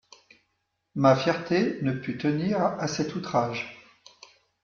Ma 0.95 1.15
fierté 1.15 1.77
ne 1.83 1.93
put 1.93 2.17
tenir 2.17 2.59
à 2.63 2.87
cet 2.87 3.13
outrage. 3.13 3.77